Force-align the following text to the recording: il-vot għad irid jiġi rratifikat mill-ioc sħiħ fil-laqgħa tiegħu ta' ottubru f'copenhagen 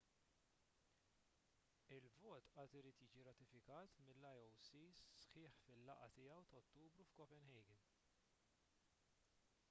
il-vot 1.97 2.45
għad 2.55 2.77
irid 2.79 3.01
jiġi 3.03 3.19
rratifikat 3.27 3.99
mill-ioc 4.07 4.63
sħiħ 4.69 4.95
fil-laqgħa 5.65 6.07
tiegħu 6.15 6.49
ta' 6.55 6.57
ottubru 6.61 7.05
f'copenhagen 7.11 7.85